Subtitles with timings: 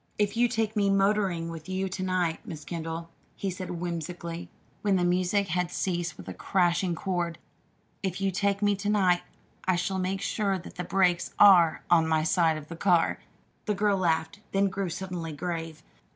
[0.17, 4.49] "If you take me motoring with you to night, Miss Kendall," he said whimsically,
[4.81, 7.37] when the music had ceased with a crashing chord,
[8.01, 9.21] "if you take me to night,
[9.65, 13.19] I shall make sure that the brakes are on my side of the car!"
[13.67, 15.83] The girl laughed, then grew suddenly grave.